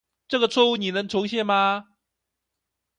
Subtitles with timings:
[0.29, 1.89] 這個錯誤你能重現嗎